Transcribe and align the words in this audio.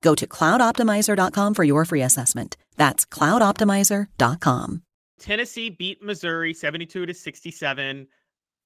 Go 0.00 0.14
to 0.14 0.26
cloudoptimizer.com 0.26 1.54
for 1.54 1.64
your 1.64 1.84
free 1.84 2.02
assessment. 2.02 2.56
That's 2.76 3.04
cloudoptimizer.com. 3.04 4.82
Tennessee 5.18 5.70
beat 5.70 6.02
Missouri 6.02 6.54
72 6.54 7.06
to 7.06 7.14
67 7.14 8.06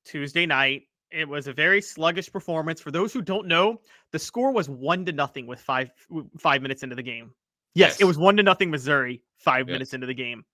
Tuesday 0.05 0.47
night. 0.47 0.83
It 1.11 1.29
was 1.29 1.47
a 1.47 1.53
very 1.53 1.81
sluggish 1.83 2.31
performance. 2.31 2.81
For 2.81 2.91
those 2.91 3.13
who 3.13 3.23
don't 3.23 3.47
know, 3.47 3.81
the 4.13 4.19
score 4.19 4.53
was 4.53 4.69
one 4.69 5.05
to 5.07 5.13
nothing 5.13 5.47
with 5.47 5.61
five 5.61 5.91
five 6.39 6.63
minutes 6.63 6.83
into 6.83 6.97
the 6.97 7.03
game. 7.03 7.33
Yes, 7.75 7.93
Yes. 7.93 8.01
it 8.01 8.05
was 8.05 8.19
one 8.19 8.37
to 8.37 8.43
nothing 8.43 8.71
Missouri 8.71 9.23
five 9.39 9.69
Yes. 9.69 9.75
minutes 9.75 9.95
into 9.95 10.07
the 10.07 10.15
game. 10.15 10.45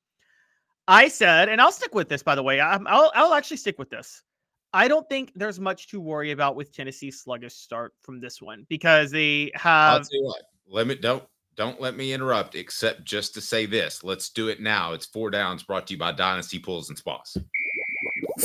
I 0.87 1.09
said, 1.09 1.49
and 1.49 1.61
I'll 1.61 1.73
stick 1.73 1.95
with 1.95 2.09
this. 2.09 2.23
By 2.23 2.35
the 2.35 2.43
way, 2.43 2.61
I'm, 2.61 2.87
I'll 2.87 3.11
I'll 3.15 3.35
actually 3.35 3.59
stick 3.59 3.79
with 3.79 3.91
this. 3.91 4.23
I 4.73 4.87
don't 4.89 5.09
think 5.09 5.33
there's 5.35 5.59
much 5.61 5.89
to 5.89 6.01
worry 6.01 6.31
about 6.33 6.55
with 6.57 6.73
Tennessee's 6.73 7.21
sluggish 7.21 7.55
start 7.55 7.95
from 8.03 8.21
this 8.21 8.41
one 8.43 8.67
because 8.69 9.11
they 9.11 9.51
I'll 9.57 9.61
have 9.99 10.03
tell 10.09 10.21
you 10.21 10.25
what. 10.27 10.43
Let 10.71 10.87
me 10.87 10.95
don't 10.95 11.25
don't 11.57 11.81
let 11.81 11.97
me 11.97 12.13
interrupt, 12.13 12.55
except 12.55 13.05
just 13.05 13.35
to 13.35 13.41
say 13.41 13.67
this. 13.67 14.05
Let's 14.05 14.31
do 14.31 14.49
it 14.49 14.61
now. 14.61 14.93
It's 14.93 15.07
four 15.07 15.31
downs 15.31 15.63
brought 15.63 15.87
to 15.89 15.95
you 15.95 15.99
by 15.99 16.13
Dynasty 16.13 16.59
Pools 16.59 16.89
and 16.89 16.97
Spas. 16.97 17.37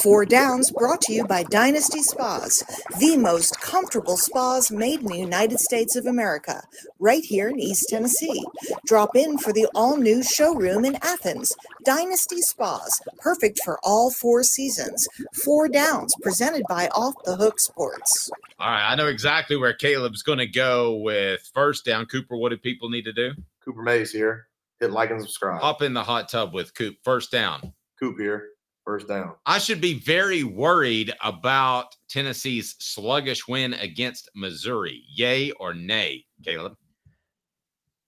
Four 0.02 0.26
Downs 0.26 0.72
brought 0.72 1.02
to 1.02 1.14
you 1.14 1.26
by 1.26 1.44
Dynasty 1.44 2.02
Spas, 2.02 2.64
the 3.00 3.16
most 3.18 3.60
comfortable 3.62 4.18
spas 4.18 4.72
made 4.72 5.02
in 5.02 5.06
the 5.06 5.18
United 5.18 5.60
States 5.60 5.96
of 5.96 6.06
America, 6.06 6.64
right 7.00 7.24
here 7.24 7.50
in 7.50 7.60
East 7.60 7.90
Tennessee. 7.90 8.44
Drop 8.86 9.16
in 9.16 9.38
for 9.38 9.54
the 9.54 9.68
all 9.76 9.98
new 9.98 10.24
showroom 10.24 10.84
in 10.84 10.96
Athens. 11.02 11.54
Dynasty 11.86 12.42
Spas, 12.42 13.00
perfect 13.20 13.60
for 13.64 13.80
all 13.84 14.10
four 14.10 14.44
seasons. 14.44 15.08
Four 15.44 15.70
Downs, 15.70 16.16
presented 16.22 16.64
by 16.68 16.88
Off 16.90 17.14
the 17.26 17.36
Hook 17.36 17.60
Sports. 17.60 18.32
All 18.60 18.72
right, 18.72 18.92
I 18.92 18.96
know 18.96 19.08
exactly 19.08 19.58
where 19.58 19.74
Caleb's 19.74 20.24
going 20.24 20.40
to 20.40 20.48
go 20.48 20.96
with 20.96 21.50
first 21.54 21.86
down. 21.86 22.06
Cooper, 22.08 22.36
what 22.36 22.50
do 22.50 22.58
people 22.58 22.90
need 22.90 23.06
to 23.06 23.14
do? 23.14 23.34
Cooper 23.64 23.84
Mays 23.84 24.12
here. 24.12 24.48
Hit 24.80 24.92
like 24.92 25.12
and 25.12 25.22
subscribe. 25.22 25.62
Hop 25.62 25.82
in 25.82 25.94
the 25.94 26.04
hot 26.04 26.30
tub 26.30 26.54
with 26.54 26.74
Coop. 26.74 26.96
First 27.04 27.32
down. 27.32 27.74
Coop 28.00 28.18
here. 28.20 28.50
First 28.86 29.08
down. 29.08 29.36
I 29.46 29.60
should 29.60 29.80
be 29.80 29.94
very 30.00 30.44
worried 30.44 31.14
about 31.24 31.96
Tennessee's 32.10 32.76
sluggish 32.80 33.48
win 33.48 33.74
against 33.76 34.30
Missouri. 34.36 35.04
Yay 35.16 35.52
or 35.52 35.74
nay, 35.74 36.26
Caleb? 36.44 36.76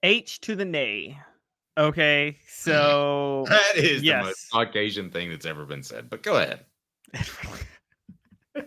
H 0.03 0.41
to 0.41 0.55
the 0.55 0.66
nay. 0.66 1.17
Okay, 1.77 2.38
so 2.47 3.45
That 3.50 3.77
is 3.77 4.01
the 4.01 4.13
most 4.16 4.47
Caucasian 4.51 5.09
thing 5.11 5.29
that's 5.29 5.45
ever 5.45 5.66
been 5.66 5.83
said. 5.83 6.09
But 6.09 6.23
go 6.23 6.35
ahead. 6.38 6.66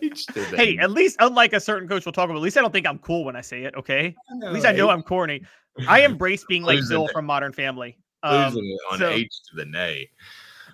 H 0.01 0.25
to 0.27 0.33
the 0.33 0.57
hey, 0.57 0.77
at 0.77 0.91
least 0.91 1.17
unlike 1.19 1.53
a 1.53 1.59
certain 1.59 1.89
coach 1.89 2.05
we'll 2.05 2.13
talk 2.13 2.25
about, 2.25 2.35
at 2.37 2.43
least 2.43 2.57
I 2.57 2.61
don't 2.61 2.71
think 2.71 2.85
I'm 2.85 2.99
cool 2.99 3.23
when 3.25 3.35
I 3.35 3.41
say 3.41 3.63
it. 3.63 3.73
Okay, 3.75 4.15
at 4.43 4.53
least 4.53 4.65
I 4.65 4.71
know 4.71 4.89
I'm 4.89 5.01
corny. 5.01 5.41
I 5.87 6.01
embrace 6.01 6.45
being 6.47 6.61
like 6.63 6.75
Losing 6.77 6.95
Bill 6.97 7.07
from 7.07 7.25
Modern 7.25 7.53
Family. 7.53 7.97
Um, 8.21 8.53
losing 8.53 8.65
it 8.65 8.93
on 8.93 8.99
so- 8.99 9.09
H 9.09 9.29
to 9.49 9.55
the 9.55 9.65
nay. 9.65 10.09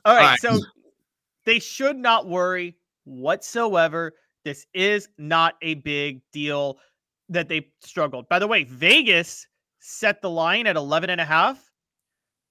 all 0.04 0.14
right, 0.16 0.22
All 0.22 0.28
right. 0.32 0.40
so 0.40 0.60
they 1.46 1.60
should 1.60 1.98
not 1.98 2.28
worry 2.28 2.78
whatsoever. 3.04 4.14
This 4.44 4.66
is 4.74 5.10
not 5.18 5.56
a 5.62 5.76
big 5.76 6.22
deal 6.32 6.80
that 7.30 7.50
they 7.50 7.72
struggled. 7.82 8.30
By 8.30 8.40
the 8.40 8.48
way, 8.48 8.64
Vegas 8.64 9.48
set 9.80 10.22
the 10.22 10.30
line 10.30 10.68
at 10.68 10.76
11 10.76 11.10
and 11.10 11.22
a 11.22 11.26
half. 11.26 11.72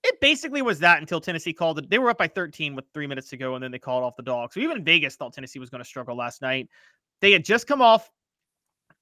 It 0.02 0.20
basically 0.20 0.60
was 0.60 0.78
that 0.80 1.00
until 1.00 1.20
Tennessee 1.20 1.52
called 1.52 1.78
it. 1.78 1.88
They 1.88 1.98
were 1.98 2.10
up 2.10 2.18
by 2.18 2.28
13 2.28 2.74
with 2.74 2.84
three 2.92 3.06
minutes 3.06 3.30
to 3.30 3.36
go, 3.36 3.54
and 3.54 3.64
then 3.64 3.70
they 3.70 3.78
called 3.78 4.04
off 4.04 4.16
the 4.16 4.22
dog. 4.22 4.52
So 4.52 4.60
even 4.60 4.84
Vegas 4.84 5.16
thought 5.16 5.32
Tennessee 5.32 5.58
was 5.58 5.70
going 5.70 5.82
to 5.82 5.88
struggle 5.88 6.16
last 6.16 6.42
night. 6.42 6.68
They 7.20 7.32
had 7.32 7.44
just 7.44 7.66
come 7.66 7.80
off 7.80 8.10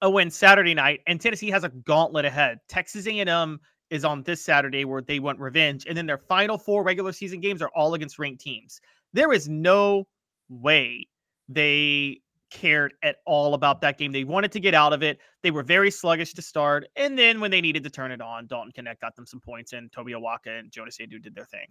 a 0.00 0.10
win 0.10 0.30
Saturday 0.30 0.74
night, 0.74 1.00
and 1.06 1.20
Tennessee 1.20 1.50
has 1.50 1.64
a 1.64 1.70
gauntlet 1.70 2.24
ahead. 2.24 2.58
Texas 2.68 3.06
A&M 3.06 3.58
is 3.90 4.04
on 4.04 4.22
this 4.22 4.42
Saturday 4.42 4.84
where 4.84 5.02
they 5.02 5.18
want 5.18 5.38
revenge, 5.40 5.86
and 5.86 5.96
then 5.96 6.06
their 6.06 6.18
final 6.18 6.56
four 6.56 6.82
regular 6.84 7.12
season 7.12 7.40
games 7.40 7.62
are 7.62 7.70
all 7.74 7.94
against 7.94 8.18
ranked 8.18 8.40
teams. 8.40 8.80
There 9.12 9.32
is 9.32 9.48
no 9.48 10.06
way 10.48 11.06
they 11.48 12.20
cared 12.50 12.94
at 13.02 13.16
all 13.26 13.54
about 13.54 13.80
that 13.80 13.98
game. 13.98 14.12
They 14.12 14.24
wanted 14.24 14.52
to 14.52 14.60
get 14.60 14.74
out 14.74 14.92
of 14.92 15.02
it. 15.02 15.18
They 15.42 15.50
were 15.50 15.62
very 15.62 15.90
sluggish 15.90 16.34
to 16.34 16.42
start, 16.42 16.86
and 16.96 17.18
then 17.18 17.40
when 17.40 17.50
they 17.50 17.60
needed 17.60 17.82
to 17.84 17.90
turn 17.90 18.10
it 18.12 18.20
on, 18.20 18.46
Dalton 18.46 18.72
Knecht 18.72 19.00
got 19.00 19.16
them 19.16 19.26
some 19.26 19.40
points, 19.40 19.72
and 19.72 19.90
Tobe 19.92 20.08
Awaka 20.08 20.58
and 20.58 20.70
Jonas 20.70 20.98
Aidoo 20.98 21.20
did 21.20 21.34
their 21.34 21.46
thing. 21.46 21.66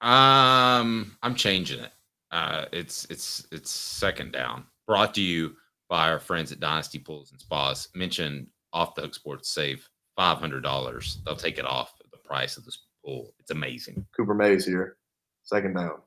Um, 0.00 1.16
I'm 1.22 1.34
changing 1.34 1.80
it. 1.80 1.92
Uh, 2.30 2.66
it's 2.72 3.06
it's 3.06 3.46
it's 3.52 3.70
second 3.70 4.32
down. 4.32 4.64
Brought 4.86 5.14
to 5.14 5.20
you 5.20 5.56
by 5.88 6.10
our 6.10 6.20
friends 6.20 6.52
at 6.52 6.60
Dynasty 6.60 6.98
Pools 6.98 7.32
and 7.32 7.40
Spas. 7.40 7.88
Mention 7.94 8.48
off 8.72 8.94
the 8.94 9.02
hook 9.02 9.14
sports 9.14 9.50
save 9.50 9.88
five 10.16 10.38
hundred 10.38 10.62
dollars. 10.62 11.20
They'll 11.24 11.36
take 11.36 11.58
it 11.58 11.66
off 11.66 11.94
the 12.10 12.18
price 12.18 12.56
of 12.56 12.64
this 12.64 12.86
pool. 13.04 13.32
It's 13.38 13.50
amazing. 13.50 14.06
Cooper 14.16 14.34
Mays 14.34 14.66
here. 14.66 14.96
Second 15.44 15.74
down. 15.74 16.00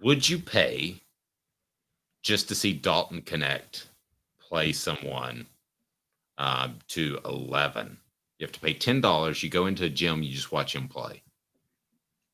Would 0.00 0.28
you 0.28 0.38
pay 0.38 1.00
just 2.22 2.48
to 2.48 2.54
see 2.54 2.72
Dalton 2.72 3.22
Knecht 3.22 3.86
play 4.40 4.72
someone 4.72 5.46
um, 6.38 6.78
to 6.88 7.20
eleven? 7.24 7.98
You 8.38 8.46
have 8.46 8.52
to 8.52 8.60
pay 8.60 8.74
ten 8.74 9.00
dollars. 9.00 9.42
You 9.42 9.50
go 9.50 9.66
into 9.66 9.84
a 9.84 9.88
gym. 9.90 10.22
You 10.22 10.32
just 10.32 10.52
watch 10.52 10.74
him 10.74 10.88
play. 10.88 11.22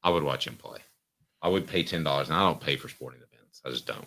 I 0.03 0.11
would 0.11 0.23
watch 0.23 0.47
him 0.47 0.57
play. 0.57 0.79
I 1.43 1.49
would 1.49 1.67
pay 1.67 1.83
ten 1.83 2.03
dollars, 2.03 2.29
and 2.29 2.37
I 2.37 2.41
don't 2.41 2.61
pay 2.61 2.77
for 2.77 2.89
sporting 2.89 3.21
events. 3.21 3.61
I 3.65 3.71
just 3.71 3.87
don't. 3.87 4.07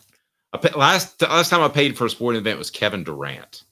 I 0.52 0.58
pay, 0.58 0.78
last 0.78 1.22
last 1.22 1.50
time 1.50 1.62
I 1.62 1.70
paid 1.70 1.98
for 1.98 2.06
a 2.06 2.10
sporting 2.10 2.40
event 2.40 2.60
was 2.60 2.70
Kevin 2.70 3.04
Durant, 3.04 3.64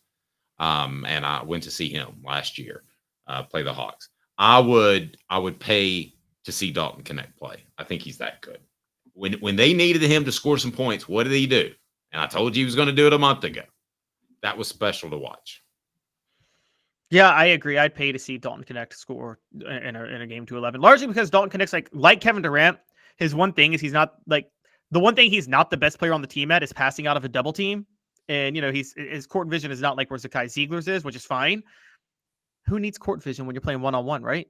um, 0.60 1.06
and 1.08 1.26
I 1.26 1.44
went 1.44 1.64
to 1.64 1.72
see 1.72 1.90
him 1.90 2.22
last 2.24 2.58
year 2.58 2.84
uh, 3.28 3.44
play 3.44 3.64
the 3.64 3.74
Hawks. 3.74 4.10
I 4.38 4.60
would 4.60 5.18
I 5.30 5.38
would 5.38 5.60
pay 5.60 6.14
to 6.44 6.52
see 6.52 6.72
Dalton 6.72 7.04
Knecht 7.04 7.36
play. 7.38 7.64
I 7.78 7.84
think 7.84 8.02
he's 8.02 8.18
that 8.18 8.42
good. 8.42 8.60
When 9.14 9.34
when 9.34 9.56
they 9.56 9.74
needed 9.74 10.02
him 10.02 10.26
to 10.26 10.32
score 10.32 10.58
some 10.58 10.72
points, 10.72 11.08
what 11.08 11.24
did 11.24 11.34
he 11.34 11.48
do? 11.48 11.72
And 12.12 12.22
I 12.22 12.28
told 12.28 12.56
you 12.56 12.62
he 12.62 12.66
was 12.66 12.76
going 12.76 12.88
to 12.88 12.94
do 12.94 13.08
it 13.08 13.14
a 13.14 13.20
month 13.20 13.44
ago. 13.44 13.62
That 14.42 14.58
was 14.58 14.68
special 14.68 15.10
to 15.10 15.18
watch. 15.18 15.62
Yeah, 17.10 17.30
I 17.30 17.46
agree. 17.46 17.78
I'd 17.78 17.94
pay 17.94 18.14
to 18.14 18.20
see 18.20 18.38
Dalton 18.38 18.64
Knecht 18.64 18.94
score 18.94 19.40
in 19.54 19.96
a, 19.96 20.04
in 20.06 20.22
a 20.22 20.28
game 20.28 20.46
to 20.46 20.58
11, 20.58 20.80
largely 20.80 21.08
because 21.08 21.30
Dalton 21.30 21.60
Knecht's 21.60 21.74
like 21.74 21.90
like 21.92 22.22
Kevin 22.22 22.42
Durant. 22.42 22.78
His 23.18 23.36
one 23.36 23.54
thing 23.54 23.74
is 23.74 23.82
he's 23.82 23.92
not 23.92 24.16
like 24.28 24.50
the 24.92 25.00
one 25.00 25.16
thing 25.16 25.30
he's 25.30 25.48
not 25.48 25.70
the 25.70 25.78
best 25.78 26.00
player 26.00 26.14
on 26.14 26.22
the 26.22 26.28
team 26.28 26.52
at 26.52 26.64
is 26.64 26.72
passing 26.72 27.08
out 27.08 27.18
of 27.18 27.26
a 27.26 27.30
double 27.30 27.54
team. 27.54 27.86
And 28.30 28.56
you 28.56 28.62
know, 28.62 28.72
he's 28.72 28.94
his 28.96 29.28
court 29.28 29.50
vision 29.50 29.72
is 29.72 29.82
not 29.82 29.98
like 29.98 30.10
where 30.10 30.20
Zakai 30.20 30.46
Zeigler's 30.46 30.88
is, 30.88 31.04
which 31.04 31.18
is 31.18 31.26
fine. 31.26 31.64
Who 32.68 32.80
needs 32.80 32.98
court 32.98 33.22
vision 33.22 33.46
when 33.46 33.56
you're 33.56 33.62
playing 33.62 33.82
one 33.82 33.94
on 33.94 34.06
one, 34.06 34.24
right? 34.24 34.48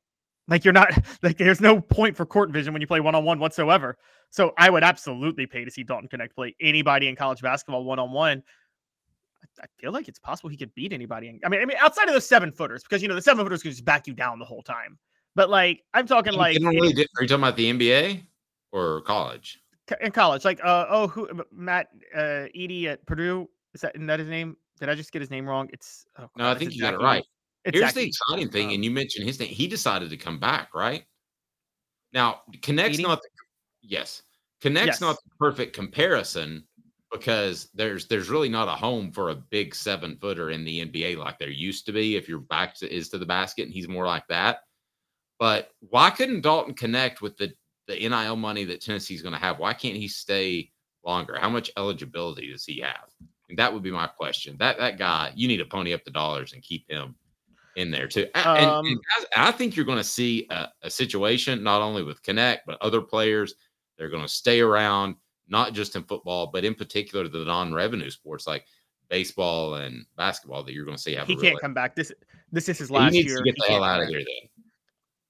Like 0.48 0.66
you're 0.66 0.74
not 0.74 0.92
like 1.24 1.38
there's 1.38 1.62
no 1.62 1.80
point 1.80 2.16
for 2.16 2.26
court 2.26 2.52
vision 2.52 2.74
when 2.74 2.82
you 2.82 2.88
play 2.88 3.00
one 3.00 3.16
on 3.16 3.24
one 3.24 3.40
whatsoever. 3.40 3.98
So 4.30 4.54
I 4.58 4.70
would 4.70 4.84
absolutely 4.84 5.46
pay 5.46 5.66
to 5.66 5.72
see 5.72 5.84
Dalton 5.84 6.08
Knecht 6.08 6.34
play 6.34 6.56
anybody 6.62 7.08
in 7.08 7.16
college 7.16 7.42
basketball 7.42 7.84
one 7.84 8.00
on 8.00 8.12
one. 8.12 8.44
I 9.62 9.66
feel 9.80 9.92
like 9.92 10.08
it's 10.08 10.20
possible 10.20 10.50
he 10.50 10.58
could 10.58 10.74
beat 10.76 10.94
anybody. 10.94 11.28
in- 11.28 11.40
I 11.44 11.50
mean, 11.50 11.62
I 11.62 11.66
mean, 11.66 11.78
outside 11.80 12.08
of 12.08 12.14
those 12.14 12.26
seven 12.26 12.52
footers, 12.52 12.84
because 12.84 13.02
you 13.02 13.08
know 13.08 13.16
the 13.16 13.22
seven 13.22 13.44
footers 13.44 13.62
can 13.62 13.72
just 13.72 13.84
back 13.84 14.08
you 14.08 14.14
down 14.14 14.40
the 14.40 14.46
whole 14.46 14.62
time. 14.62 14.98
But 15.36 15.50
like, 15.50 15.84
I'm 15.94 16.08
talking 16.08 16.34
like 16.34 16.58
really 16.60 16.94
are 16.94 17.22
you 17.22 17.28
talking 17.28 17.36
about 17.36 17.58
the 17.58 17.72
NBA 17.72 18.24
or 18.72 19.02
college? 19.02 19.60
in 20.00 20.12
college, 20.12 20.46
like 20.46 20.64
uh 20.64 20.86
oh, 20.90 21.08
who 21.08 21.28
Matt 21.52 21.88
uh 22.16 22.48
Edey 22.56 22.86
at 22.86 23.06
Purdue 23.06 23.50
is 23.74 23.82
that 23.82 23.96
isn't 23.96 24.08
that 24.08 24.20
his 24.20 24.30
name? 24.30 24.56
Did 24.80 24.90
I 24.90 24.96
just 24.96 25.12
get 25.12 25.22
his 25.22 25.30
name 25.30 25.48
wrong? 25.48 25.70
It's 25.74 26.06
oh, 26.18 26.28
No, 26.38 26.50
I 26.50 26.56
think 26.56 26.74
you 26.74 26.82
got 26.82 26.94
it 26.94 27.00
right. 27.00 27.24
It's 27.66 27.78
Here's 27.78 27.94
the 27.94 28.04
exciting 28.08 28.50
thing, 28.50 28.68
Um, 28.68 28.74
and 28.76 28.86
you 28.86 28.92
mentioned 28.92 29.26
his 29.28 29.40
name. 29.40 29.50
He 29.50 29.68
decided 29.68 30.10
to 30.10 30.18
come 30.18 30.40
back, 30.40 30.74
right? 30.74 31.06
Now, 32.14 32.42
Knecht's 32.52 33.00
not. 33.00 33.22
The, 33.22 33.30
Yes. 33.84 34.24
Knecht's 34.62 34.86
Yes. 34.86 35.02
not 35.02 35.18
the 35.24 35.30
perfect 35.40 35.74
comparison 35.76 36.68
because 37.12 37.70
there's 37.74 38.08
there's 38.08 38.30
really 38.30 38.50
not 38.50 38.68
a 38.68 38.72
home 38.72 39.12
for 39.12 39.30
a 39.30 39.36
big 39.36 39.76
seven 39.76 40.18
footer 40.18 40.52
in 40.52 40.64
the 40.64 40.80
NBA 40.86 41.18
like 41.18 41.38
there 41.40 41.50
used 41.50 41.86
to 41.88 41.92
be 41.92 42.16
if 42.16 42.30
your 42.30 42.40
back 42.40 42.76
to, 42.76 42.92
is 42.94 43.10
to 43.10 43.18
the 43.18 43.26
basket 43.26 43.64
and 43.64 43.74
he's 43.74 43.88
more 43.88 44.06
like 44.06 44.26
that. 44.28 44.60
But 45.40 45.72
why 45.80 46.10
couldn't 46.12 46.42
Dalton 46.42 46.74
Knecht 46.76 47.22
with 47.22 47.38
the 47.38 47.54
the 47.88 47.96
NIL 48.08 48.36
money 48.36 48.64
that 48.66 48.82
Tennessee's 48.82 49.22
going 49.24 49.34
to 49.34 49.40
have? 49.40 49.60
Why 49.60 49.74
can't 49.74 49.96
he 49.98 50.08
stay 50.08 50.72
longer? 51.04 51.38
How 51.40 51.50
much 51.50 51.72
eligibility 51.78 52.52
does 52.52 52.66
he 52.66 52.80
have? 52.82 53.10
And 53.50 53.58
that 53.58 53.74
would 53.74 53.84
be 53.84 53.92
my 53.92 54.08
question. 54.08 54.56
That 54.60 54.78
that 54.78 54.98
guy, 54.98 55.34
you 55.36 55.48
need 55.48 55.58
to 55.58 55.66
pony 55.66 55.94
up 55.94 56.04
the 56.06 56.12
dollars 56.12 56.54
and 56.54 56.62
keep 56.62 56.90
him 56.90 57.16
in 57.76 57.92
there 57.92 58.08
too. 58.08 58.28
And, 58.36 58.46
Um, 58.46 58.86
and 58.86 59.00
I, 59.36 59.50
I 59.50 59.52
think 59.52 59.76
you're 59.76 59.86
going 59.86 59.98
to 59.98 60.04
see 60.04 60.48
a, 60.50 60.70
a 60.84 60.90
situation 60.90 61.64
not 61.64 61.82
only 61.82 62.04
with 62.04 62.22
Knecht 62.24 62.60
but 62.66 62.82
other 62.82 63.02
players. 63.02 63.56
They're 63.98 64.10
going 64.10 64.24
to 64.24 64.30
stay 64.30 64.62
around, 64.62 65.16
not 65.48 65.74
just 65.74 65.96
in 65.96 66.04
football, 66.04 66.48
but 66.48 66.66
in 66.66 66.76
particular 66.76 67.28
the 67.28 67.46
non-revenue 67.46 68.10
sports 68.10 68.48
like 68.48 68.66
baseball 69.10 69.76
and 69.76 70.06
basketball 70.18 70.64
that 70.64 70.74
you're 70.74 70.86
going 70.86 70.98
to 70.98 71.04
see 71.04 71.14
have. 71.14 71.28
He 71.28 71.36
can't 71.36 71.60
come 71.60 71.74
back. 71.74 71.96
This 71.96 72.12
this 72.52 72.68
is 72.70 72.80
his 72.80 72.90
last 72.90 73.14
year. 73.14 73.38
to 73.38 73.44
get 73.44 73.56
He 73.56 73.62
the 73.68 73.74
hell 73.74 73.84
out 73.84 74.02
of 74.02 74.08
here. 74.08 74.20
Then 74.20 74.50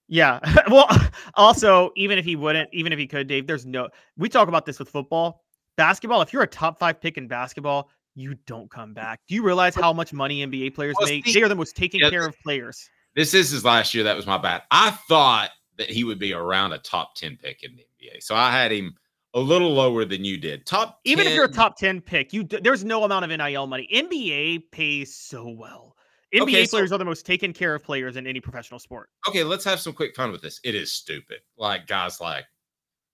Yeah. 0.07 0.39
Well, 0.69 0.87
also, 1.35 1.91
even 1.95 2.17
if 2.17 2.25
he 2.25 2.35
wouldn't, 2.35 2.69
even 2.71 2.93
if 2.93 2.99
he 2.99 3.07
could, 3.07 3.27
Dave, 3.27 3.47
there's 3.47 3.65
no. 3.65 3.89
We 4.17 4.29
talk 4.29 4.47
about 4.47 4.65
this 4.65 4.79
with 4.79 4.89
football, 4.89 5.43
basketball. 5.75 6.21
If 6.21 6.31
you're 6.31 6.43
a 6.43 6.47
top 6.47 6.79
five 6.79 7.01
pick 7.01 7.17
in 7.17 7.27
basketball, 7.27 7.89
you 8.21 8.35
don't 8.45 8.69
come 8.69 8.93
back. 8.93 9.19
Do 9.27 9.35
you 9.35 9.43
realize 9.43 9.75
how 9.75 9.91
much 9.93 10.13
money 10.13 10.45
NBA 10.45 10.73
players 10.75 10.95
Well, 10.99 11.09
make? 11.09 11.25
They 11.25 11.41
are 11.43 11.49
the 11.49 11.55
most 11.55 11.75
taken 11.75 11.99
yeah, 11.99 12.09
care 12.09 12.25
of 12.25 12.39
players. 12.39 12.89
this 13.15 13.33
is 13.33 13.49
his 13.49 13.65
last 13.65 13.93
year. 13.93 14.03
That 14.03 14.15
was 14.15 14.25
my 14.25 14.37
bad. 14.37 14.61
I 14.71 14.91
thought 15.09 15.49
that 15.77 15.89
he 15.89 16.03
would 16.03 16.19
be 16.19 16.33
around 16.33 16.73
a 16.73 16.77
top 16.77 17.15
ten 17.15 17.37
pick 17.41 17.63
in 17.63 17.75
the 17.75 17.83
NBA, 18.07 18.21
so 18.23 18.35
I 18.35 18.51
had 18.51 18.71
him 18.71 18.93
a 19.33 19.39
little 19.39 19.71
lower 19.73 20.03
than 20.05 20.23
you 20.25 20.37
did. 20.37 20.65
Top 20.65 20.99
Even 21.05 21.25
if 21.25 21.33
you're 21.33 21.45
a 21.45 21.51
top 21.51 21.77
ten 21.77 22.01
pick, 22.01 22.33
you 22.33 22.43
there's 22.43 22.83
no 22.85 23.03
amount 23.03 23.23
of 23.29 23.37
NIL 23.37 23.65
money. 23.67 23.87
NBA 23.93 24.71
pays 24.71 25.15
so 25.15 25.47
well. 25.49 25.95
NBA 26.33 26.41
Okay, 26.43 26.65
so- 26.65 26.77
players 26.77 26.91
are 26.91 26.97
the 26.97 27.05
most 27.05 27.25
taken 27.25 27.51
care 27.53 27.75
of 27.75 27.83
players 27.83 28.15
in 28.15 28.25
any 28.27 28.39
professional 28.39 28.79
sport. 28.79 29.09
okay, 29.27 29.43
let's 29.43 29.65
have 29.65 29.79
some 29.79 29.91
quick 29.93 30.15
fun 30.15 30.31
with 30.31 30.41
this. 30.41 30.59
It 30.63 30.75
is 30.75 30.93
stupid. 30.93 31.39
Like 31.57 31.87
guys 31.87 32.21
like 32.21 32.45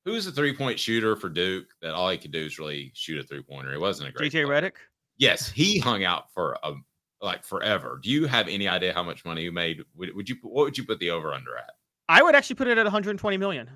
who's 0.05 0.25
a 0.27 0.31
three 0.31 0.55
point 0.55 0.79
shooter 0.79 1.15
for 1.15 1.27
Duke 1.29 1.65
that 1.81 1.93
all 1.93 2.09
he 2.09 2.17
could 2.17 2.31
do 2.31 2.45
is 2.45 2.59
really 2.59 2.91
shoot 2.95 3.19
a 3.19 3.23
three 3.23 3.41
pointer. 3.43 3.73
It 3.73 3.79
wasn't 3.79 4.09
a 4.09 4.11
great. 4.11 4.31
JJ 4.31 4.45
play. 4.45 4.71
Redick. 5.17 5.23
Yes, 5.29 5.49
he 5.49 5.79
hung 5.79 6.03
out 6.03 6.31
for 6.33 6.57
a 6.63 6.73
like 7.21 7.43
forever. 7.43 7.99
Do 8.01 8.09
you 8.09 8.27
have 8.27 8.47
any 8.47 8.67
idea 8.67 8.93
how 8.93 9.03
much 9.03 9.25
money 9.25 9.41
you 9.41 9.51
made? 9.51 9.83
Would, 9.95 10.15
would 10.15 10.29
you 10.29 10.35
what 10.41 10.65
would 10.65 10.77
you 10.77 10.85
put 10.85 10.99
the 10.99 11.09
over 11.09 11.33
under 11.33 11.57
at? 11.57 11.71
I 12.09 12.23
would 12.23 12.35
actually 12.35 12.55
put 12.55 12.67
it 12.67 12.77
at 12.77 12.85
120 12.85 13.37
million. 13.37 13.69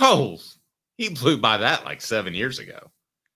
Oh, 0.00 0.38
he 0.96 1.08
blew 1.08 1.38
by 1.38 1.56
that 1.58 1.84
like 1.84 2.00
seven 2.00 2.34
years 2.34 2.58
ago. 2.58 2.78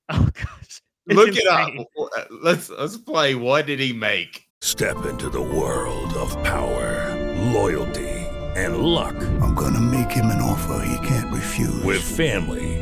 Oh 0.09 0.29
gosh. 0.35 0.83
It's 1.07 1.17
Look 1.17 1.37
it 1.37 1.47
up. 1.47 1.71
Uh, 1.99 2.25
let's 2.43 2.69
let's 2.71 2.99
play. 2.99 3.35
What 3.35 3.67
did 3.67 3.81
he 3.81 3.93
make? 3.93 4.47
Step 4.61 5.07
into 5.07 5.31
the 5.31 5.41
world 5.41 6.13
of 6.15 6.31
power, 6.45 7.35
loyalty, 7.53 8.11
and 8.55 8.79
luck. 8.79 9.17
I'm 9.41 9.55
gonna 9.55 9.81
make 9.81 10.11
him 10.11 10.27
an 10.27 10.43
offer 10.43 10.85
he 10.85 11.07
can't 11.07 11.33
refuse. 11.33 11.83
With 11.83 12.03
family, 12.03 12.82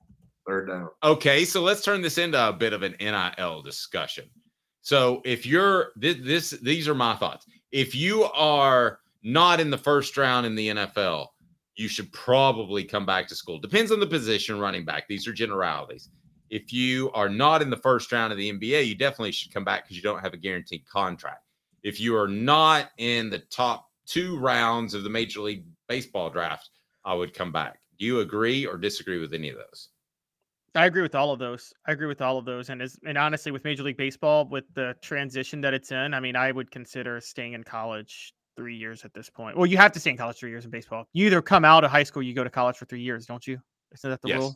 Third 0.51 0.67
down. 0.67 0.89
Okay, 1.01 1.45
so 1.45 1.61
let's 1.61 1.81
turn 1.81 2.01
this 2.01 2.17
into 2.17 2.49
a 2.49 2.51
bit 2.51 2.73
of 2.73 2.83
an 2.83 2.93
NIL 2.99 3.61
discussion. 3.61 4.25
So 4.81 5.21
if 5.23 5.45
you're 5.45 5.93
this, 5.95 6.17
this 6.21 6.49
these 6.49 6.89
are 6.89 6.93
my 6.93 7.15
thoughts. 7.15 7.45
If 7.71 7.95
you 7.95 8.25
are 8.33 8.99
not 9.23 9.61
in 9.61 9.69
the 9.69 9.77
first 9.77 10.17
round 10.17 10.45
in 10.45 10.55
the 10.55 10.67
NFL, 10.67 11.27
you 11.77 11.87
should 11.87 12.11
probably 12.11 12.83
come 12.83 13.05
back 13.05 13.29
to 13.29 13.35
school. 13.35 13.59
Depends 13.59 13.93
on 13.93 14.01
the 14.01 14.07
position 14.07 14.59
running 14.59 14.83
back. 14.83 15.07
These 15.07 15.25
are 15.25 15.31
generalities. 15.31 16.09
If 16.49 16.73
you 16.73 17.11
are 17.13 17.29
not 17.29 17.61
in 17.61 17.69
the 17.69 17.77
first 17.77 18.11
round 18.11 18.33
of 18.33 18.37
the 18.37 18.51
NBA, 18.51 18.87
you 18.87 18.95
definitely 18.95 19.31
should 19.31 19.53
come 19.53 19.63
back 19.63 19.85
because 19.85 19.95
you 19.95 20.03
don't 20.03 20.19
have 20.19 20.33
a 20.33 20.37
guaranteed 20.37 20.85
contract. 20.85 21.45
If 21.81 21.97
you 22.01 22.17
are 22.17 22.27
not 22.27 22.89
in 22.97 23.29
the 23.29 23.39
top 23.39 23.87
two 24.05 24.37
rounds 24.37 24.95
of 24.95 25.03
the 25.03 25.09
Major 25.09 25.39
League 25.39 25.63
Baseball 25.87 26.29
draft, 26.29 26.71
I 27.05 27.13
would 27.13 27.33
come 27.33 27.53
back. 27.53 27.79
Do 27.97 28.05
you 28.05 28.19
agree 28.19 28.65
or 28.65 28.77
disagree 28.77 29.19
with 29.19 29.33
any 29.33 29.47
of 29.47 29.55
those? 29.55 29.87
I 30.73 30.85
agree 30.85 31.01
with 31.01 31.15
all 31.15 31.31
of 31.31 31.39
those. 31.39 31.73
I 31.85 31.91
agree 31.91 32.07
with 32.07 32.21
all 32.21 32.37
of 32.37 32.45
those. 32.45 32.69
And 32.69 32.81
as 32.81 32.97
and 33.05 33.17
honestly, 33.17 33.51
with 33.51 33.63
Major 33.65 33.83
League 33.83 33.97
Baseball, 33.97 34.45
with 34.47 34.63
the 34.73 34.95
transition 35.01 35.59
that 35.61 35.73
it's 35.73 35.91
in, 35.91 36.13
I 36.13 36.19
mean, 36.19 36.35
I 36.35 36.51
would 36.51 36.71
consider 36.71 37.19
staying 37.19 37.53
in 37.53 37.63
college 37.63 38.33
three 38.55 38.75
years 38.75 39.03
at 39.03 39.13
this 39.13 39.29
point. 39.29 39.57
Well, 39.57 39.65
you 39.65 39.77
have 39.77 39.91
to 39.93 39.99
stay 39.99 40.11
in 40.11 40.17
college 40.17 40.37
three 40.37 40.49
years 40.49 40.63
in 40.65 40.71
baseball. 40.71 41.07
You 41.13 41.25
either 41.25 41.41
come 41.41 41.65
out 41.65 41.83
of 41.83 41.91
high 41.91 42.03
school, 42.03 42.23
you 42.23 42.33
go 42.33 42.43
to 42.43 42.49
college 42.49 42.77
for 42.77 42.85
three 42.85 43.01
years, 43.01 43.25
don't 43.25 43.45
you? 43.45 43.59
Isn't 43.93 44.09
that 44.09 44.21
the 44.21 44.29
Yes. 44.29 44.39
rule? 44.39 44.55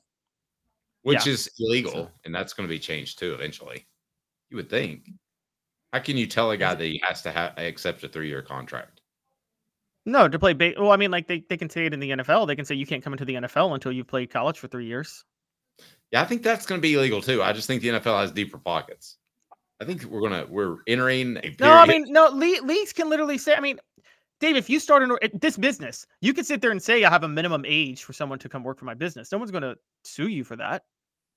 which 1.01 1.27
Yeah. 1.27 1.33
is 1.33 1.51
illegal, 1.59 2.11
and 2.23 2.33
that's 2.33 2.53
going 2.53 2.67
to 2.67 2.73
be 2.73 2.79
changed 2.79 3.19
too 3.19 3.33
eventually. 3.35 3.85
You 4.49 4.57
would 4.57 4.71
think. 4.71 5.07
How 5.93 5.99
can 5.99 6.17
you 6.17 6.25
tell 6.25 6.49
a 6.49 6.57
guy 6.57 6.73
that 6.73 6.83
he 6.83 6.99
has 7.07 7.21
to 7.21 7.31
have 7.31 7.55
accept 7.59 8.03
a 8.03 8.07
three-year 8.09 8.41
contract? 8.41 9.01
No, 10.07 10.27
to 10.27 10.39
play 10.39 10.53
ba- 10.53 10.73
well, 10.77 10.91
I 10.91 10.97
mean, 10.97 11.11
like 11.11 11.27
they, 11.27 11.41
they 11.47 11.57
can 11.57 11.69
say 11.69 11.85
it 11.85 11.93
in 11.93 11.99
the 11.99 12.09
NFL. 12.09 12.47
They 12.47 12.55
can 12.55 12.65
say 12.65 12.73
you 12.73 12.87
can't 12.87 13.03
come 13.03 13.13
into 13.13 13.23
the 13.25 13.35
NFL 13.35 13.75
until 13.75 13.91
you've 13.91 14.07
played 14.07 14.31
college 14.31 14.57
for 14.57 14.67
three 14.67 14.87
years. 14.87 15.23
Yeah, 16.11 16.21
I 16.21 16.25
think 16.25 16.43
that's 16.43 16.65
going 16.65 16.79
to 16.79 16.81
be 16.81 16.93
illegal 16.93 17.21
too. 17.21 17.41
I 17.41 17.53
just 17.53 17.67
think 17.67 17.81
the 17.81 17.89
NFL 17.89 18.19
has 18.19 18.31
deeper 18.31 18.57
pockets. 18.57 19.17
I 19.81 19.85
think 19.85 20.03
we're 20.05 20.21
gonna 20.21 20.45
we're 20.49 20.77
entering 20.87 21.37
a 21.37 21.53
No, 21.59 21.73
I 21.73 21.85
mean, 21.85 22.05
no, 22.07 22.27
le- 22.27 22.63
leagues 22.63 22.93
can 22.93 23.09
literally 23.09 23.37
say, 23.37 23.55
I 23.55 23.59
mean, 23.59 23.77
Dave, 24.39 24.55
if 24.55 24.69
you 24.69 24.79
start 24.79 25.03
an, 25.03 25.17
this 25.33 25.57
business, 25.57 26.05
you 26.21 26.33
could 26.33 26.45
sit 26.45 26.61
there 26.61 26.71
and 26.71 26.81
say, 26.81 27.03
I 27.03 27.09
have 27.09 27.23
a 27.23 27.27
minimum 27.27 27.63
age 27.65 28.03
for 28.03 28.13
someone 28.13 28.39
to 28.39 28.49
come 28.49 28.63
work 28.63 28.79
for 28.79 28.85
my 28.85 28.93
business. 28.93 29.31
No 29.31 29.37
one's 29.37 29.51
going 29.51 29.63
to 29.63 29.75
sue 30.03 30.27
you 30.27 30.43
for 30.43 30.55
that. 30.55 30.83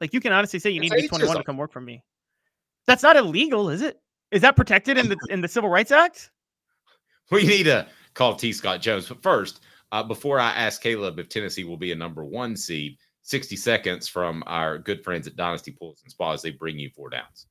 Like, 0.01 0.13
you 0.13 0.21
can 0.21 0.33
honestly 0.33 0.61
say 0.61 0.71
you 0.71 0.81
It's 0.81 0.93
need 0.93 0.97
to 0.97 1.03
be 1.03 1.09
21 1.09 1.37
to 1.37 1.43
come 1.43 1.57
work 1.57 1.73
for 1.73 1.81
me. 1.81 2.05
That's 2.87 3.03
not 3.03 3.17
illegal, 3.17 3.71
is 3.71 3.83
it? 3.83 4.01
Is 4.31 4.43
that 4.43 4.57
protected 4.57 4.99
in 4.99 5.09
the 5.09 5.17
in 5.31 5.41
the 5.41 5.49
Civil 5.49 5.71
Rights 5.71 5.91
Act? 5.91 6.31
we 7.31 7.47
need 7.47 7.65
to 7.65 7.87
call 8.15 8.35
T. 8.35 8.53
Scott 8.53 8.81
Jones. 8.81 9.09
But 9.09 9.23
first, 9.23 9.61
uh, 9.93 10.03
before 10.03 10.39
I 10.39 10.51
ask 10.51 10.83
Caleb 10.83 11.19
if 11.19 11.29
Tennessee 11.29 11.65
will 11.65 11.77
be 11.77 11.93
a 11.93 11.97
number 11.97 12.25
one 12.25 12.57
seed, 12.57 12.99
60 13.29 13.57
seconds 13.57 14.09
from 14.09 14.43
our 14.47 14.79
good 14.79 15.05
friends 15.05 15.27
at 15.27 15.37
Dynasty 15.37 15.71
Pools 15.71 16.01
and 16.03 16.11
Spas. 16.11 16.41
They 16.41 16.51
bring 16.51 16.79
you 16.79 16.89
four 16.97 17.11
downs. 17.11 17.47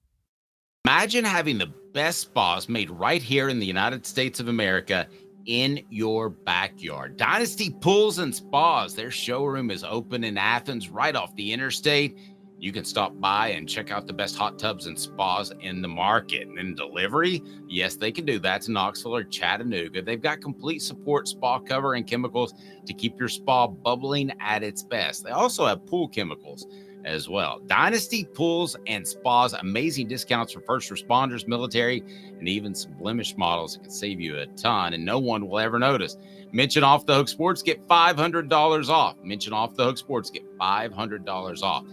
Imagine 0.85 1.23
having 1.23 1.59
the 1.59 1.71
best 1.93 2.21
spas 2.21 2.67
made 2.67 2.89
right 2.89 3.21
here 3.21 3.49
in 3.49 3.59
the 3.59 3.65
United 3.65 4.03
States 4.03 4.39
of 4.39 4.47
America 4.47 5.07
in 5.45 5.85
your 5.91 6.29
backyard. 6.29 7.15
Dynasty 7.15 7.69
Pools 7.69 8.17
and 8.17 8.33
Spas, 8.33 8.95
their 8.95 9.11
showroom 9.11 9.69
is 9.69 9.83
open 9.83 10.23
in 10.23 10.35
Athens 10.35 10.89
right 10.89 11.15
off 11.15 11.35
the 11.35 11.53
interstate. 11.53 12.17
You 12.59 12.71
can 12.71 12.83
stop 12.83 13.19
by 13.19 13.49
and 13.49 13.69
check 13.69 13.91
out 13.91 14.07
the 14.07 14.13
best 14.13 14.35
hot 14.35 14.57
tubs 14.57 14.87
and 14.87 14.99
spas 14.99 15.53
in 15.61 15.81
the 15.81 15.87
market. 15.87 16.47
And 16.47 16.75
delivery, 16.75 17.43
yes, 17.67 17.95
they 17.95 18.11
can 18.11 18.25
do 18.25 18.39
that 18.39 18.63
to 18.63 18.71
Knoxville 18.71 19.15
or 19.15 19.23
Chattanooga. 19.23 20.01
They've 20.01 20.21
got 20.21 20.41
complete 20.41 20.81
support, 20.81 21.27
spa 21.27 21.59
cover, 21.59 21.93
and 21.93 22.07
chemicals 22.07 22.53
to 22.85 22.93
keep 22.93 23.19
your 23.19 23.29
spa 23.29 23.67
bubbling 23.67 24.31
at 24.39 24.63
its 24.63 24.81
best. 24.81 25.23
They 25.23 25.29
also 25.31 25.67
have 25.67 25.85
pool 25.85 26.07
chemicals 26.07 26.65
as 27.05 27.29
well. 27.29 27.59
Dynasty 27.67 28.25
Pools 28.25 28.75
and 28.85 29.07
Spas, 29.07 29.53
amazing 29.53 30.07
discounts 30.07 30.51
for 30.51 30.61
first 30.61 30.89
responders, 30.89 31.47
military, 31.47 32.03
and 32.37 32.47
even 32.47 32.75
some 32.75 32.93
blemish 32.93 33.37
models 33.37 33.73
that 33.73 33.83
can 33.83 33.91
save 33.91 34.19
you 34.19 34.39
a 34.39 34.45
ton, 34.47 34.93
and 34.93 35.05
no 35.05 35.17
one 35.17 35.47
will 35.47 35.59
ever 35.59 35.79
notice. 35.79 36.17
Mention 36.51 36.83
Off 36.83 37.05
the 37.05 37.15
Hook 37.15 37.29
Sports, 37.29 37.61
get 37.61 37.87
$500 37.87 38.89
off. 38.89 39.15
Mention 39.23 39.53
Off 39.53 39.75
the 39.75 39.85
Hook 39.85 39.97
Sports, 39.97 40.29
get 40.29 40.43
$500 40.57 41.61
off. 41.61 41.85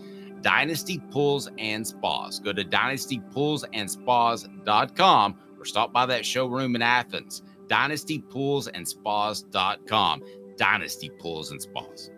Dynasty 0.44 1.00
Pools 1.10 1.50
and 1.58 1.84
Spas. 1.86 2.38
Go 2.38 2.52
to 2.52 2.62
dynastypoolsandspas.com 2.62 5.38
or 5.58 5.64
stop 5.64 5.90
by 5.92 6.04
that 6.04 6.26
showroom 6.26 6.76
in 6.76 6.82
Athens. 6.82 7.42
Dynastypoolsandspas.com. 7.66 10.22
Dynasty 10.56 11.10
Pools 11.18 11.50
and 11.50 11.60
Spas. 11.60 12.10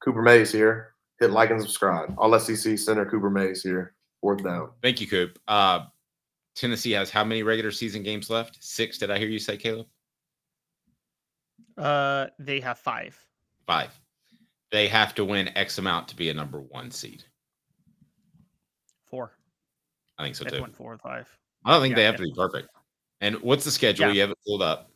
Cooper 0.00 0.20
Mays 0.20 0.50
here. 0.50 0.94
Hit 1.20 1.30
like 1.30 1.50
and 1.50 1.62
subscribe. 1.62 2.12
All 2.18 2.36
SEC 2.40 2.76
center 2.76 3.06
Cooper 3.06 3.30
Mays 3.30 3.62
here. 3.62 3.94
Fourth 4.20 4.42
down. 4.42 4.70
Thank 4.82 5.00
you, 5.00 5.06
Coop. 5.06 5.38
Uh, 5.46 5.84
Tennessee 6.56 6.90
has 6.90 7.08
how 7.08 7.22
many 7.22 7.44
regular 7.44 7.70
season 7.70 8.02
games 8.02 8.30
left? 8.30 8.58
Six, 8.60 8.98
did 8.98 9.12
I 9.12 9.18
hear 9.18 9.28
you 9.28 9.38
say, 9.38 9.56
Caleb? 9.56 9.86
Uh, 11.78 12.26
they 12.40 12.58
have 12.58 12.78
five. 12.78 13.16
Five. 13.66 13.96
They 14.74 14.88
have 14.88 15.14
to 15.14 15.24
win 15.24 15.56
X 15.56 15.78
amount 15.78 16.08
to 16.08 16.16
be 16.16 16.30
a 16.30 16.34
number 16.34 16.60
one 16.60 16.90
seed. 16.90 17.22
Four. 19.08 19.38
I 20.18 20.24
think 20.24 20.34
so 20.34 20.42
They 20.42 20.50
too. 20.58 20.66
four 20.74 20.92
or 20.92 20.98
five. 20.98 21.28
I 21.64 21.70
don't 21.70 21.80
think 21.80 21.92
Yeah, 21.92 21.96
they 21.96 22.04
have 22.06 22.14
yeah. 22.14 22.18
to 22.18 22.22
be 22.24 22.34
perfect. 22.34 22.68
And 23.20 23.36
what's 23.36 23.62
the 23.64 23.70
schedule? 23.70 24.08
Yeah. 24.08 24.12
You 24.12 24.20
have 24.22 24.30
it 24.30 24.38
pulled 24.44 24.62
up. 24.62 24.90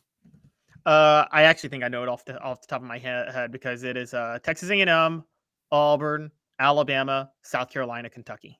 Uh, 0.85 1.23
I 1.31 1.43
actually 1.43 1.69
think 1.69 1.85
I 1.85 1.87
know 1.87 2.03
it 2.03 2.09
off 2.09 2.25
the 2.25 2.37
off 2.41 2.59
the 2.59 2.67
top 2.67 2.81
of 2.81 2.87
my 2.89 2.97
head 2.97 3.53
because 3.53 3.83
it 3.83 3.95
is 3.95 4.13
uh 4.13 4.39
Texas 4.43 4.69
A&M, 4.69 5.23
Auburn, 5.71 6.29
Alabama, 6.59 7.31
South 7.43 7.69
Carolina, 7.69 8.09
Kentucky. 8.09 8.59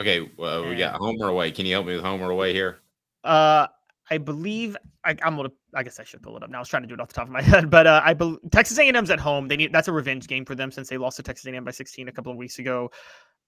Okay, 0.00 0.30
well, 0.38 0.68
we 0.68 0.76
got 0.76 0.94
home 0.94 1.16
or 1.20 1.28
away. 1.30 1.50
Can 1.50 1.66
you 1.66 1.72
help 1.74 1.86
me 1.86 1.94
with 1.96 2.04
home 2.04 2.22
or 2.22 2.30
away 2.30 2.52
here? 2.52 2.78
Uh, 3.24 3.66
I 4.10 4.18
believe 4.18 4.76
I, 5.04 5.16
I'm 5.22 5.36
gonna. 5.36 5.50
I 5.74 5.82
guess 5.82 6.00
I 6.00 6.04
should 6.04 6.22
pull 6.22 6.36
it 6.36 6.42
up 6.42 6.50
now. 6.50 6.58
I 6.58 6.60
was 6.60 6.68
trying 6.68 6.82
to 6.82 6.88
do 6.88 6.94
it 6.94 7.00
off 7.00 7.08
the 7.08 7.14
top 7.14 7.26
of 7.26 7.32
my 7.32 7.42
head, 7.52 7.70
but 7.70 7.86
uh, 7.86 8.02
I 8.04 8.14
believe 8.14 8.38
Texas 8.50 8.78
A&M's 8.78 9.10
at 9.10 9.20
home. 9.20 9.48
They 9.48 9.56
need 9.56 9.72
that's 9.72 9.88
a 9.88 9.92
revenge 9.92 10.26
game 10.26 10.44
for 10.44 10.54
them 10.54 10.70
since 10.70 10.88
they 10.88 10.98
lost 10.98 11.16
to 11.16 11.22
Texas 11.22 11.46
A&M 11.46 11.64
by 11.64 11.70
16 11.70 12.08
a 12.08 12.12
couple 12.12 12.32
of 12.32 12.38
weeks 12.38 12.58
ago. 12.58 12.90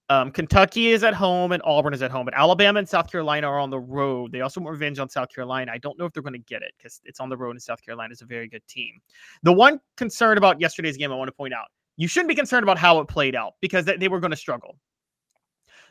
Um, 0.09 0.31
Kentucky 0.31 0.89
is 0.89 1.03
at 1.03 1.13
home 1.13 1.53
and 1.53 1.63
Auburn 1.65 1.93
is 1.93 2.01
at 2.01 2.11
home, 2.11 2.25
but 2.25 2.33
Alabama 2.33 2.79
and 2.79 2.87
South 2.87 3.09
Carolina 3.09 3.47
are 3.47 3.59
on 3.59 3.69
the 3.69 3.79
road. 3.79 4.31
They 4.31 4.41
also 4.41 4.59
want 4.59 4.71
revenge 4.73 4.99
on 4.99 5.09
South 5.09 5.29
Carolina. 5.33 5.71
I 5.73 5.77
don't 5.77 5.97
know 5.97 6.05
if 6.05 6.13
they're 6.13 6.23
going 6.23 6.33
to 6.33 6.39
get 6.39 6.61
it 6.61 6.73
because 6.77 6.99
it's 7.05 7.21
on 7.21 7.29
the 7.29 7.37
road 7.37 7.51
and 7.51 7.61
South 7.61 7.81
Carolina 7.81 8.11
is 8.11 8.21
a 8.21 8.25
very 8.25 8.49
good 8.49 8.65
team. 8.67 8.99
The 9.43 9.53
one 9.53 9.79
concern 9.95 10.37
about 10.37 10.59
yesterday's 10.59 10.97
game 10.97 11.11
I 11.11 11.15
want 11.15 11.29
to 11.29 11.33
point 11.33 11.53
out: 11.53 11.67
you 11.95 12.07
shouldn't 12.07 12.29
be 12.29 12.35
concerned 12.35 12.63
about 12.63 12.77
how 12.77 12.99
it 12.99 13.07
played 13.07 13.35
out 13.35 13.53
because 13.61 13.85
they 13.85 14.07
were 14.07 14.19
going 14.19 14.31
to 14.31 14.37
struggle. 14.37 14.77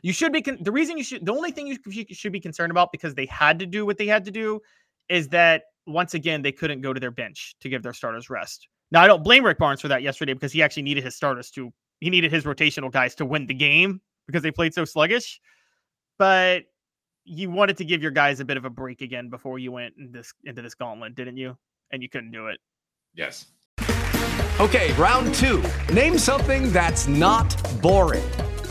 You 0.02 0.12
should 0.12 0.32
be 0.32 0.42
con- 0.42 0.58
the 0.60 0.72
reason 0.72 0.98
you 0.98 1.04
should 1.04 1.24
the 1.24 1.32
only 1.32 1.52
thing 1.52 1.66
you 1.66 1.78
should 2.10 2.32
be 2.32 2.40
concerned 2.40 2.70
about 2.70 2.90
because 2.92 3.14
they 3.14 3.26
had 3.26 3.58
to 3.60 3.66
do 3.66 3.86
what 3.86 3.98
they 3.98 4.06
had 4.06 4.24
to 4.24 4.30
do 4.30 4.60
is 5.08 5.28
that 5.28 5.62
once 5.86 6.14
again 6.14 6.42
they 6.42 6.52
couldn't 6.52 6.80
go 6.80 6.92
to 6.92 7.00
their 7.00 7.10
bench 7.10 7.54
to 7.60 7.68
give 7.68 7.82
their 7.82 7.92
starters 7.92 8.28
rest. 8.28 8.68
Now 8.90 9.02
I 9.02 9.06
don't 9.06 9.22
blame 9.22 9.44
Rick 9.44 9.58
Barnes 9.58 9.80
for 9.80 9.88
that 9.88 10.02
yesterday 10.02 10.34
because 10.34 10.52
he 10.52 10.62
actually 10.62 10.82
needed 10.82 11.04
his 11.04 11.14
starters 11.14 11.50
to 11.52 11.72
he 12.00 12.10
needed 12.10 12.32
his 12.32 12.44
rotational 12.44 12.90
guys 12.90 13.14
to 13.16 13.24
win 13.24 13.46
the 13.46 13.54
game 13.54 14.00
because 14.26 14.42
they 14.42 14.50
played 14.50 14.74
so 14.74 14.84
sluggish. 14.84 15.40
But 16.18 16.64
you 17.24 17.50
wanted 17.50 17.76
to 17.76 17.84
give 17.84 18.02
your 18.02 18.10
guys 18.10 18.40
a 18.40 18.44
bit 18.44 18.56
of 18.56 18.64
a 18.64 18.70
break 18.70 19.00
again 19.00 19.30
before 19.30 19.60
you 19.60 19.70
went 19.70 19.94
in 19.96 20.10
this 20.10 20.32
into 20.44 20.62
this 20.62 20.74
gauntlet, 20.74 21.14
didn't 21.14 21.36
you? 21.36 21.56
And 21.92 22.02
you 22.02 22.08
couldn't 22.08 22.32
do 22.32 22.48
it. 22.48 22.58
Yes. 23.14 23.46
Okay, 24.60 24.92
round 24.94 25.34
two. 25.34 25.62
Name 25.92 26.18
something 26.18 26.72
that's 26.72 27.06
not 27.06 27.56
boring. 27.80 28.22